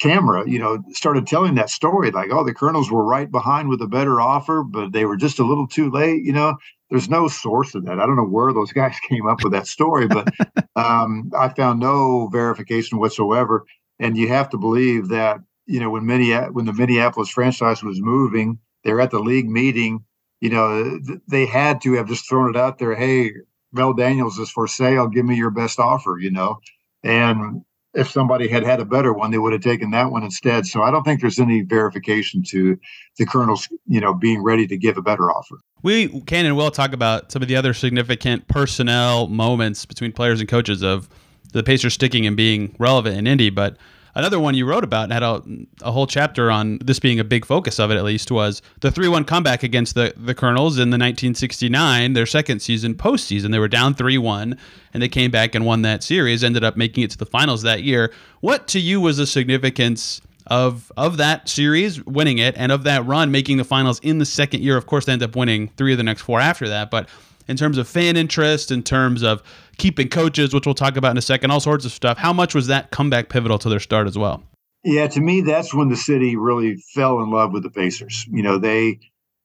[0.00, 3.80] camera, you know, started telling that story like, oh, the Colonels were right behind with
[3.80, 6.24] a better offer, but they were just a little too late.
[6.24, 6.56] You know,
[6.90, 7.98] there's no source of that.
[7.98, 10.28] I don't know where those guys came up with that story, but
[10.76, 13.64] um, I found no verification whatsoever.
[13.98, 18.00] And you have to believe that, you know, when many when the Minneapolis franchise was
[18.00, 20.04] moving, they're at the league meeting.
[20.40, 22.94] You know, they had to have just thrown it out there.
[22.94, 23.30] Hey,
[23.72, 25.08] Mel Daniels is for sale.
[25.08, 26.18] Give me your best offer.
[26.20, 26.58] You know,
[27.02, 30.66] and if somebody had had a better one, they would have taken that one instead.
[30.66, 32.78] So I don't think there's any verification to
[33.18, 35.60] the colonel's, you know, being ready to give a better offer.
[35.82, 40.40] We can and will talk about some of the other significant personnel moments between players
[40.40, 41.08] and coaches of
[41.52, 43.76] the Pacers sticking and being relevant in Indy, but
[44.16, 45.42] Another one you wrote about and had a,
[45.82, 48.90] a whole chapter on this being a big focus of it, at least, was the
[48.90, 53.50] 3 1 comeback against the, the Colonels in the 1969, their second season postseason.
[53.50, 54.58] They were down 3 1,
[54.92, 57.62] and they came back and won that series, ended up making it to the finals
[57.62, 58.12] that year.
[58.40, 60.20] What to you was the significance?
[60.46, 64.26] of of that series, winning it, and of that run, making the finals in the
[64.26, 64.76] second year.
[64.76, 66.90] Of course, they end up winning three of the next four after that.
[66.90, 67.08] But
[67.48, 69.42] in terms of fan interest, in terms of
[69.78, 72.18] keeping coaches, which we'll talk about in a second, all sorts of stuff.
[72.18, 74.42] How much was that comeback pivotal to their start as well?
[74.84, 78.26] Yeah, to me, that's when the city really fell in love with the Pacers.
[78.30, 78.98] You know, they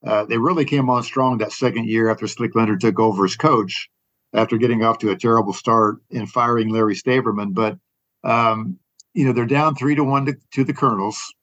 [0.05, 3.35] uh, they really came on strong that second year after Slick Leonard took over as
[3.35, 3.89] coach
[4.33, 7.53] after getting off to a terrible start and firing Larry Staverman.
[7.53, 7.77] But
[8.23, 8.79] um,
[9.13, 11.33] you know, they're down three to one to, to the Colonels,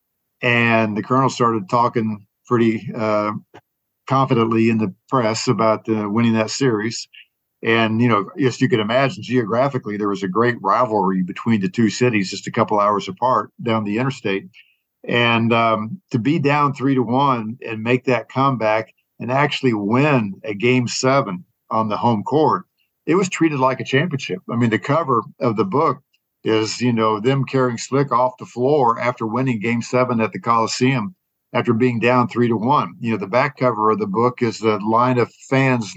[0.42, 3.32] and the Colonels started talking pretty uh,
[4.06, 7.08] confidently in the press about uh, winning that series.
[7.62, 11.68] And, you know, yes, you could imagine geographically, there was a great rivalry between the
[11.68, 14.48] two cities just a couple hours apart down the interstate.
[15.08, 20.34] And um, to be down three to one and make that comeback and actually win
[20.44, 22.64] a game seven on the home court,
[23.06, 24.40] it was treated like a championship.
[24.50, 25.98] I mean, the cover of the book
[26.44, 30.40] is, you know, them carrying Slick off the floor after winning game seven at the
[30.40, 31.14] Coliseum
[31.52, 32.94] after being down three to one.
[33.00, 35.94] You know, the back cover of the book is the line of fans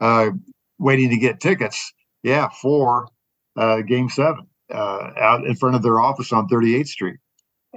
[0.00, 0.30] uh,
[0.78, 1.92] waiting to get tickets.
[2.22, 3.08] Yeah, for
[3.56, 7.16] uh, Game Seven uh, out in front of their office on 38th Street,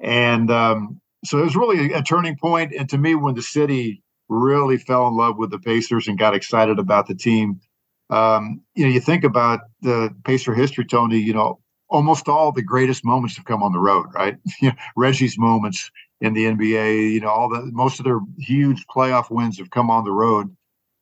[0.01, 2.73] and um, so it was really a turning point.
[2.77, 6.35] And to me, when the city really fell in love with the Pacers and got
[6.35, 7.61] excited about the team,
[8.09, 11.19] um, you know, you think about the Pacer history, Tony.
[11.19, 11.59] You know,
[11.89, 14.35] almost all the greatest moments have come on the road, right?
[14.97, 15.89] Reggie's moments
[16.23, 17.11] in the NBA.
[17.11, 20.55] You know, all the most of their huge playoff wins have come on the road.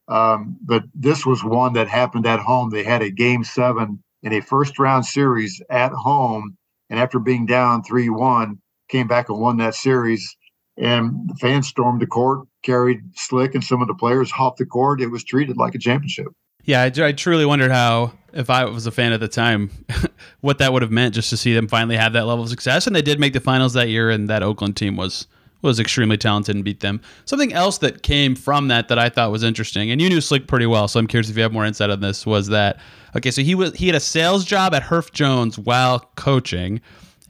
[0.07, 2.71] Um, but this was one that happened at home.
[2.71, 6.57] They had a game seven in a first round series at home,
[6.89, 10.35] and after being down three one, came back and won that series.
[10.77, 14.65] And the fans stormed the court, carried Slick and some of the players off the
[14.65, 15.01] court.
[15.01, 16.27] It was treated like a championship.
[16.65, 19.71] Yeah, I, I truly wondered how, if I was a fan at the time,
[20.41, 22.87] what that would have meant just to see them finally have that level of success.
[22.87, 25.27] And they did make the finals that year, and that Oakland team was
[25.61, 26.99] was extremely talented and beat them.
[27.25, 30.47] Something else that came from that that I thought was interesting, and you knew Slick
[30.47, 32.25] pretty well, so I'm curious if you have more insight on this.
[32.25, 32.79] Was that
[33.15, 33.31] okay?
[33.31, 36.81] So he was he had a sales job at Herff Jones while coaching,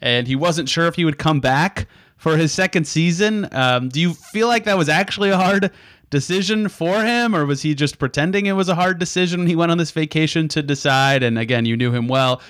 [0.02, 3.50] and he wasn't sure if he would come back for his second season.
[3.52, 5.72] Um, do you feel like that was actually a hard
[6.12, 9.56] decision for him, or was he just pretending it was a hard decision when he
[9.56, 11.24] went on this vacation to decide?
[11.24, 12.42] And again, you knew him well.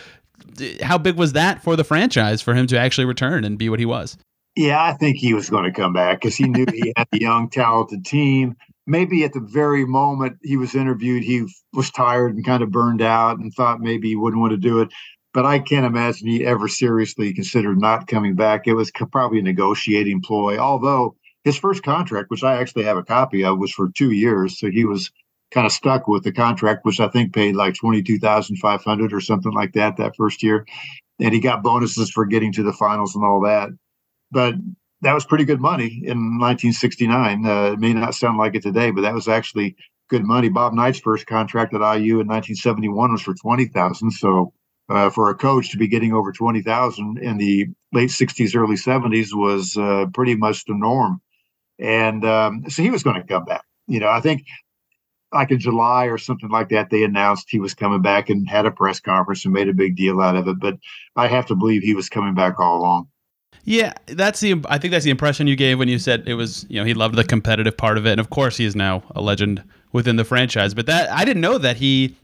[0.82, 3.80] How big was that for the franchise for him to actually return and be what
[3.80, 4.18] he was?
[4.58, 7.20] Yeah, I think he was going to come back because he knew he had a
[7.20, 8.58] young, talented team.
[8.86, 13.02] Maybe at the very moment he was interviewed, he was tired and kind of burned
[13.02, 14.90] out and thought maybe he wouldn't want to do it.
[15.34, 18.68] But I can't imagine he ever seriously considered not coming back.
[18.68, 23.04] It was probably a negotiating ploy, although his first contract, which I actually have a
[23.04, 24.60] copy of, was for two years.
[24.60, 25.12] So he was
[25.52, 28.84] kind of stuck with the contract, which I think paid like twenty two thousand five
[28.84, 30.66] hundred or something like that that first year,
[31.20, 33.70] and he got bonuses for getting to the finals and all that.
[34.32, 34.56] But
[35.02, 37.46] that was pretty good money in 1969.
[37.46, 39.76] Uh, it may not sound like it today, but that was actually
[40.10, 40.48] good money.
[40.48, 44.12] Bob Knight's first contract at IU in 1971 was for twenty thousand.
[44.12, 44.54] So
[44.90, 48.76] uh, for a coach to be getting over twenty thousand in the late 60s, early
[48.76, 51.22] 70s was uh, pretty much the norm.
[51.82, 53.66] And um, so he was going to come back.
[53.88, 54.46] You know, I think
[55.34, 58.66] like in July or something like that, they announced he was coming back and had
[58.66, 60.60] a press conference and made a big deal out of it.
[60.60, 60.76] But
[61.16, 63.08] I have to believe he was coming back all along.
[63.64, 64.64] Yeah, that's the.
[64.70, 66.66] I think that's the impression you gave when you said it was.
[66.70, 69.04] You know, he loved the competitive part of it, and of course, he is now
[69.16, 70.74] a legend within the franchise.
[70.74, 72.16] But that I didn't know that he,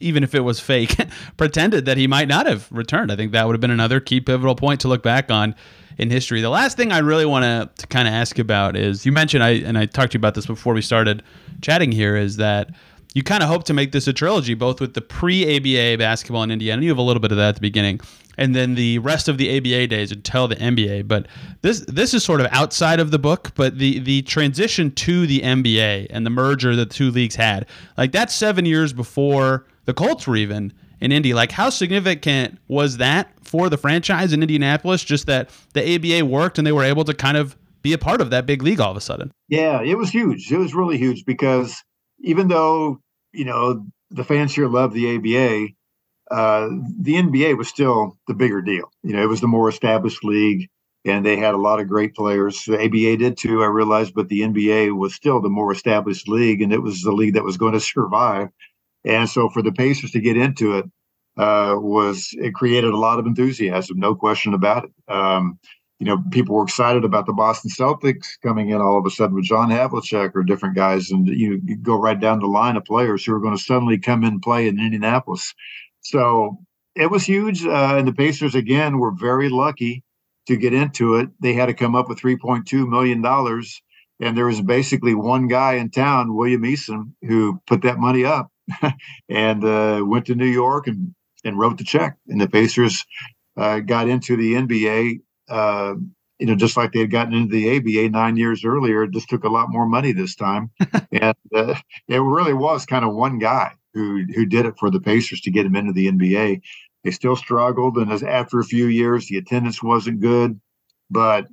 [0.00, 0.96] even if it was fake,
[1.36, 3.12] pretended that he might not have returned.
[3.12, 5.54] I think that would have been another key pivotal point to look back on
[5.98, 6.40] in history.
[6.40, 7.44] The last thing I really want
[7.76, 10.34] to kind of ask about is you mentioned I and I talked to you about
[10.34, 11.22] this before we started
[11.62, 12.70] chatting here is that
[13.14, 16.42] you kind of hope to make this a trilogy, both with the pre ABA basketball
[16.42, 16.82] in Indiana.
[16.82, 18.00] You have a little bit of that at the beginning,
[18.36, 21.08] and then the rest of the ABA days until the NBA.
[21.08, 21.26] But
[21.62, 25.40] this this is sort of outside of the book, but the the transition to the
[25.40, 29.94] NBA and the merger that the two leagues had, like that's seven years before the
[29.94, 31.34] Colts were even in Indy.
[31.34, 35.04] Like, how significant was that for the franchise in Indianapolis?
[35.04, 38.20] Just that the ABA worked and they were able to kind of be a part
[38.20, 39.32] of that big league all of a sudden.
[39.48, 40.50] Yeah, it was huge.
[40.50, 41.82] It was really huge because
[42.20, 43.00] even though
[43.36, 45.68] you know, the fans here love the ABA.
[46.28, 48.90] Uh, the NBA was still the bigger deal.
[49.02, 50.68] You know, it was the more established league,
[51.04, 52.64] and they had a lot of great players.
[52.64, 56.62] The ABA did too, I realized, but the NBA was still the more established league,
[56.62, 58.48] and it was the league that was going to survive.
[59.04, 60.86] And so, for the Pacers to get into it,
[61.36, 65.12] uh, was it created a lot of enthusiasm, no question about it.
[65.12, 65.58] Um,
[65.98, 69.34] you know, people were excited about the Boston Celtics coming in all of a sudden
[69.34, 72.84] with John Havlicek or different guys, and you, you go right down the line of
[72.84, 75.54] players who are going to suddenly come in and play in Indianapolis.
[76.02, 76.58] So
[76.94, 80.02] it was huge, uh, and the Pacers again were very lucky
[80.48, 81.30] to get into it.
[81.40, 83.80] They had to come up with 3.2 million dollars,
[84.20, 88.50] and there was basically one guy in town, William Eason, who put that money up
[89.28, 91.14] and uh, went to New York and
[91.46, 93.04] and wrote the check, and the Pacers
[93.56, 95.94] uh, got into the NBA uh,
[96.38, 99.28] you know, just like they had gotten into the ABA nine years earlier, it just
[99.28, 100.70] took a lot more money this time.
[101.12, 101.74] and uh,
[102.08, 105.50] it really was kind of one guy who who did it for the Pacers to
[105.50, 106.60] get them into the NBA.
[107.04, 110.60] They still struggled, and as after a few years, the attendance wasn't good,
[111.10, 111.46] but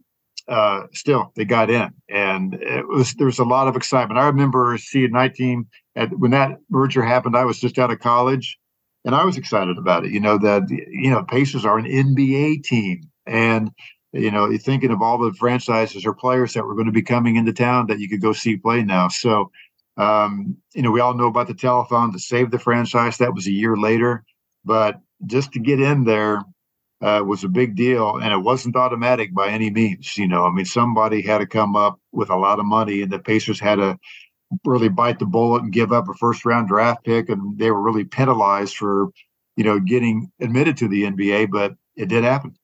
[0.47, 4.19] uh, still they got in, and it was there was a lot of excitement.
[4.19, 7.37] I remember seeing 19 at, when that merger happened.
[7.37, 8.57] I was just out of college,
[9.05, 10.11] and I was excited about it.
[10.11, 13.71] You know that you know Pacers are an NBA team and
[14.13, 17.01] you know, you're thinking of all the franchises or players that were going to be
[17.01, 19.07] coming into town that you could go see play now.
[19.07, 19.51] So,
[19.97, 23.17] um, you know, we all know about the telethon to save the franchise.
[23.17, 24.23] That was a year later,
[24.63, 26.41] but just to get in there
[27.01, 30.15] uh, was a big deal, and it wasn't automatic by any means.
[30.15, 33.11] You know, I mean, somebody had to come up with a lot of money, and
[33.11, 33.97] the Pacers had to
[34.65, 37.81] really bite the bullet and give up a first round draft pick, and they were
[37.81, 39.09] really penalized for,
[39.55, 41.51] you know, getting admitted to the NBA.
[41.51, 42.55] But it did happen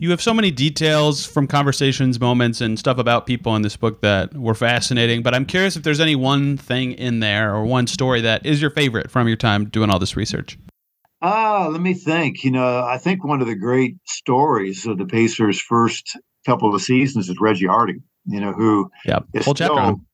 [0.00, 4.00] you have so many details from conversations, moments, and stuff about people in this book
[4.00, 5.22] that were fascinating.
[5.22, 8.62] But I'm curious if there's any one thing in there or one story that is
[8.62, 10.58] your favorite from your time doing all this research.
[11.20, 12.42] Ah, uh, let me think.
[12.42, 16.80] You know, I think one of the great stories of the Pacers' first couple of
[16.80, 18.02] seasons is Reggie Harding.
[18.24, 20.06] You know, who yeah, whole chapter on.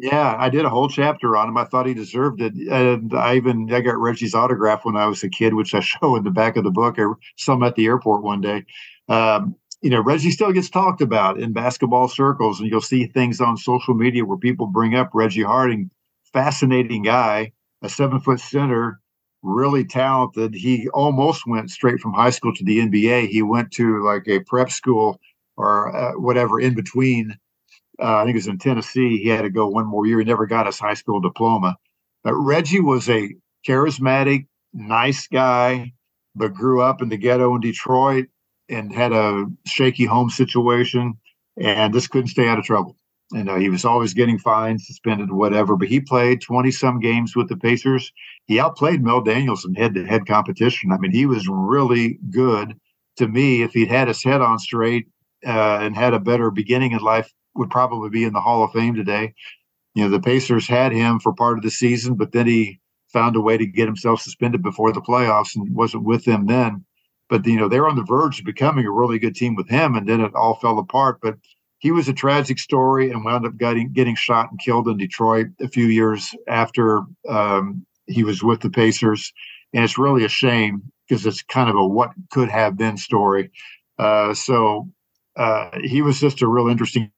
[0.00, 1.56] Yeah, I did a whole chapter on him.
[1.56, 5.24] I thought he deserved it, and I even I got Reggie's autograph when I was
[5.24, 6.96] a kid, which I show in the back of the book.
[6.98, 7.04] I
[7.36, 8.64] saw him at the airport one day
[9.08, 13.40] um, you know, Reggie still gets talked about in basketball circles, and you'll see things
[13.40, 15.90] on social media where people bring up Reggie Harding,
[16.32, 19.00] fascinating guy, a seven foot center,
[19.42, 20.54] really talented.
[20.54, 23.28] He almost went straight from high school to the NBA.
[23.28, 25.20] He went to like a prep school
[25.56, 27.36] or uh, whatever in between.
[28.00, 29.18] Uh, I think it was in Tennessee.
[29.18, 30.18] He had to go one more year.
[30.18, 31.76] He never got his high school diploma.
[32.22, 33.34] But Reggie was a
[33.66, 35.92] charismatic, nice guy,
[36.34, 38.26] but grew up in the ghetto in Detroit
[38.68, 41.14] and had a shaky home situation
[41.60, 42.96] and just couldn't stay out of trouble.
[43.32, 45.76] And uh, he was always getting fined, suspended, whatever.
[45.76, 48.10] But he played 20 some games with the Pacers.
[48.46, 50.92] He outplayed Mel Daniels in head to head competition.
[50.92, 52.74] I mean, he was really good
[53.16, 53.62] to me.
[53.62, 55.08] If he'd had his head on straight
[55.46, 58.72] uh, and had a better beginning in life, would probably be in the Hall of
[58.72, 59.34] Fame today.
[59.94, 62.80] You know, the Pacers had him for part of the season, but then he
[63.12, 66.84] found a way to get himself suspended before the playoffs and wasn't with them then
[67.28, 69.68] but you know they were on the verge of becoming a really good team with
[69.68, 71.18] him, and then it all fell apart.
[71.22, 71.36] But
[71.78, 75.48] he was a tragic story and wound up getting getting shot and killed in Detroit
[75.60, 79.32] a few years after um, he was with the Pacers,
[79.72, 83.50] and it's really a shame because it's kind of a what could have been story.
[83.98, 84.88] Uh, so
[85.36, 87.10] uh, he was just a real interesting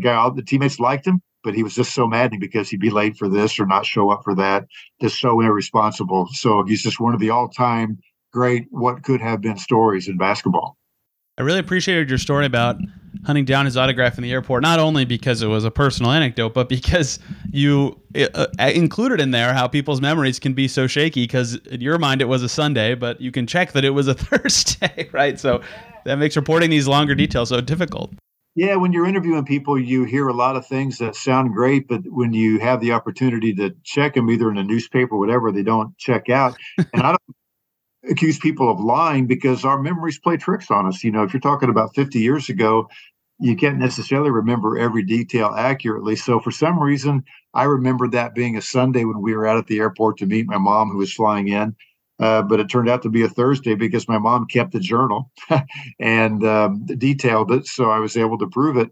[0.00, 0.28] guy.
[0.34, 3.28] The teammates liked him, but he was just so maddening because he'd be late for
[3.28, 4.66] this or not show up for that,
[5.00, 6.28] just so irresponsible.
[6.32, 7.98] So he's just one of the all-time
[8.32, 10.76] great what could have been stories in basketball.
[11.38, 12.76] I really appreciated your story about
[13.24, 16.54] hunting down his autograph in the airport, not only because it was a personal anecdote,
[16.54, 17.18] but because
[17.50, 21.80] you uh, uh included in there how people's memories can be so shaky because in
[21.80, 25.08] your mind it was a Sunday, but you can check that it was a Thursday,
[25.12, 25.38] right?
[25.38, 25.60] So
[26.04, 28.12] that makes reporting these longer details so difficult.
[28.56, 32.00] Yeah, when you're interviewing people, you hear a lot of things that sound great, but
[32.06, 35.62] when you have the opportunity to check them either in a newspaper or whatever, they
[35.62, 36.56] don't check out.
[36.94, 41.04] And I don't accuse people of lying because our memories play tricks on us.
[41.04, 42.88] You know, if you're talking about 50 years ago,
[43.38, 46.16] you can't necessarily remember every detail accurately.
[46.16, 49.66] So for some reason, I remember that being a Sunday when we were out at
[49.66, 51.76] the airport to meet my mom who was flying in.
[52.18, 55.30] Uh, but it turned out to be a Thursday because my mom kept the journal
[56.00, 58.90] and um, detailed it, so I was able to prove it.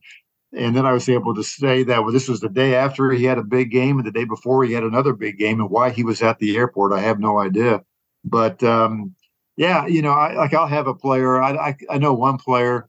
[0.53, 3.25] And then I was able to say that well, this was the day after he
[3.25, 5.91] had a big game, and the day before he had another big game, and why
[5.91, 7.83] he was at the airport, I have no idea.
[8.25, 9.15] But um,
[9.57, 11.43] yeah, you know, I, like I'll have a player.
[11.43, 12.89] I, I I know one player.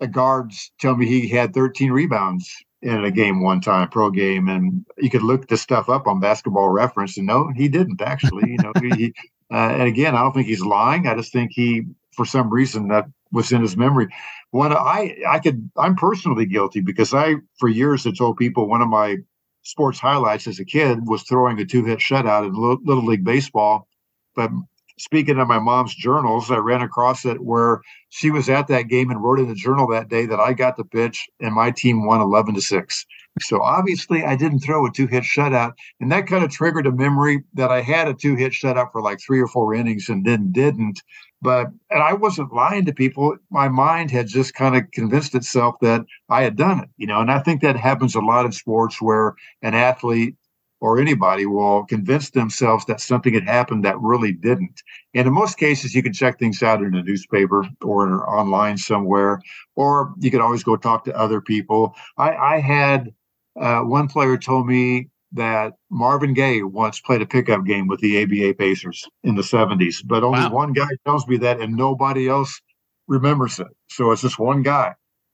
[0.00, 2.50] The guards tell me he had 13 rebounds
[2.82, 6.20] in a game one time, pro game, and you could look this stuff up on
[6.20, 8.50] Basketball Reference, and no, he didn't actually.
[8.50, 9.14] You know, he
[9.52, 11.06] uh, and again, I don't think he's lying.
[11.06, 11.82] I just think he,
[12.12, 14.08] for some reason, that was in his memory.
[14.50, 18.82] When I, I could, I'm personally guilty because I, for years, had told people one
[18.82, 19.18] of my
[19.62, 23.88] sports highlights as a kid was throwing a two-hit shutout in little league baseball.
[24.36, 24.50] But
[24.98, 27.80] speaking of my mom's journals, I ran across it where
[28.10, 30.76] she was at that game and wrote in the journal that day that I got
[30.76, 33.06] the pitch and my team won 11 to 6.
[33.40, 35.72] So obviously I didn't throw a two hit shutout.
[36.00, 39.02] And that kind of triggered a memory that I had a two hit shutout for
[39.02, 41.02] like three or four innings and then didn't.
[41.42, 43.36] But, and I wasn't lying to people.
[43.50, 47.20] My mind had just kind of convinced itself that I had done it, you know,
[47.20, 50.36] and I think that happens a lot in sports where an athlete
[50.84, 54.82] or anybody will convince themselves that something had happened that really didn't.
[55.14, 59.40] And in most cases, you can check things out in a newspaper or online somewhere,
[59.76, 61.96] or you can always go talk to other people.
[62.18, 63.14] I, I had
[63.58, 68.22] uh, one player told me that Marvin Gaye once played a pickup game with the
[68.22, 70.52] ABA Pacers in the 70s, but only wow.
[70.52, 72.60] one guy tells me that, and nobody else
[73.08, 73.68] remembers it.
[73.88, 74.92] So it's just one guy.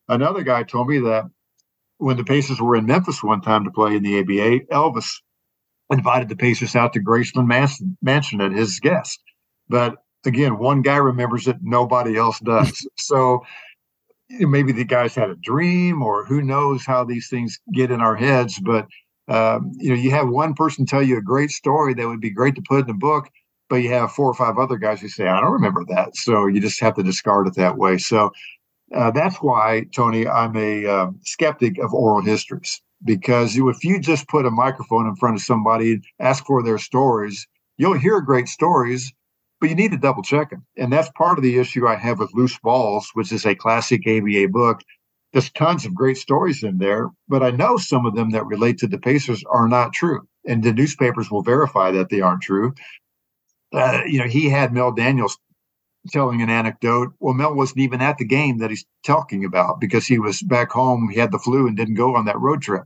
[0.09, 1.25] Another guy told me that
[1.99, 5.11] when the Pacers were in Memphis one time to play in the ABA, Elvis
[5.91, 9.20] invited the Pacers out to Graceland Mansion, Mansion at his guest.
[9.68, 12.86] But again, one guy remembers it, nobody else does.
[12.99, 13.45] so
[14.28, 18.16] maybe the guys had a dream, or who knows how these things get in our
[18.16, 18.61] heads.
[18.61, 18.86] But
[19.28, 22.30] um, you know, you have one person tell you a great story that would be
[22.30, 23.28] great to put in a book,
[23.68, 26.47] but you have four or five other guys who say, "I don't remember that," so
[26.47, 27.99] you just have to discard it that way.
[27.99, 28.32] So
[28.95, 34.29] uh, that's why, Tony, I'm a uh, skeptic of oral histories because if you just
[34.29, 37.47] put a microphone in front of somebody and ask for their stories,
[37.79, 39.13] you'll hear great stories,
[39.61, 40.65] but you need to double check them.
[40.77, 44.07] And that's part of the issue I have with Loose Balls, which is a classic
[44.07, 44.81] ABA book.
[45.33, 48.79] There's tons of great stories in there, but I know some of them that relate
[48.79, 50.27] to the Pacers are not true.
[50.47, 52.75] And the newspapers will verify that they aren't true.
[53.73, 55.39] Uh, you know, he had Mel Daniels
[56.09, 57.13] telling an anecdote.
[57.21, 60.71] Well, Mel wasn't even at the game that he's talking about because he was back
[60.71, 61.09] home.
[61.13, 62.85] He had the flu and didn't go on that road trip.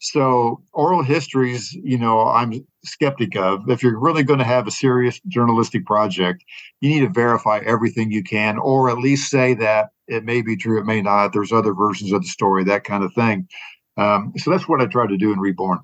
[0.00, 3.70] So oral histories, you know, I'm skeptic of.
[3.70, 6.44] If you're really going to have a serious journalistic project,
[6.80, 10.56] you need to verify everything you can, or at least say that it may be
[10.56, 11.32] true, it may not.
[11.32, 13.48] There's other versions of the story, that kind of thing.
[13.96, 15.80] Um, so that's what I try to do in Reborn.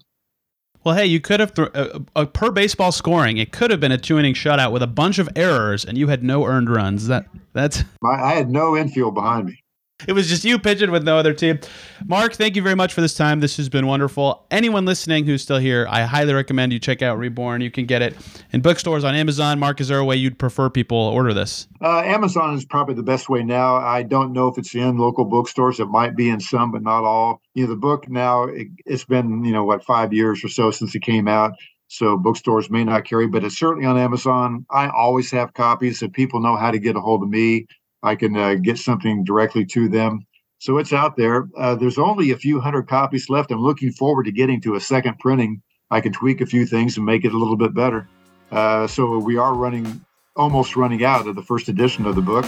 [0.82, 3.36] Well, hey, you could have th- uh, uh, per baseball scoring.
[3.36, 6.08] It could have been a two inning shutout with a bunch of errors, and you
[6.08, 7.06] had no earned runs.
[7.06, 7.84] That that's.
[8.02, 9.62] I had no infield behind me.
[10.08, 11.60] It was just you pitching with no other team.
[12.06, 13.40] Mark, thank you very much for this time.
[13.40, 14.46] This has been wonderful.
[14.50, 17.60] Anyone listening who's still here, I highly recommend you check out Reborn.
[17.60, 18.16] You can get it
[18.52, 19.58] in bookstores on Amazon.
[19.58, 21.68] Mark, is there a way you'd prefer people order this?
[21.82, 23.76] Uh, Amazon is probably the best way now.
[23.76, 25.80] I don't know if it's in local bookstores.
[25.80, 27.40] It might be in some, but not all.
[27.54, 30.70] You know, the book now, it, it's been, you know, what, five years or so
[30.70, 31.52] since it came out.
[31.92, 34.64] So bookstores may not carry, but it's certainly on Amazon.
[34.70, 37.66] I always have copies if people know how to get a hold of me.
[38.02, 40.26] I can uh, get something directly to them.
[40.58, 41.48] So it's out there.
[41.56, 43.50] Uh, there's only a few hundred copies left.
[43.50, 45.62] I'm looking forward to getting to a second printing.
[45.90, 48.08] I can tweak a few things and make it a little bit better.
[48.50, 50.04] Uh, so we are running,
[50.36, 52.44] almost running out of the first edition of the book,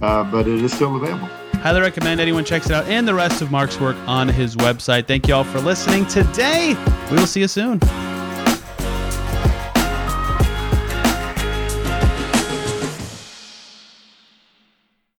[0.00, 1.28] uh, but it is still available.
[1.54, 5.06] Highly recommend anyone checks it out and the rest of Mark's work on his website.
[5.06, 6.74] Thank you all for listening today.
[7.10, 7.80] We will see you soon.